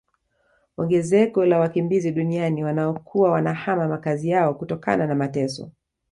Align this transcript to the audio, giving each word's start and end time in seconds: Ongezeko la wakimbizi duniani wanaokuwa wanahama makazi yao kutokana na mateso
Ongezeko 0.77 1.45
la 1.45 1.59
wakimbizi 1.59 2.11
duniani 2.11 2.63
wanaokuwa 2.63 3.31
wanahama 3.31 3.87
makazi 3.87 4.29
yao 4.29 4.53
kutokana 4.53 5.07
na 5.07 5.15
mateso 5.15 5.71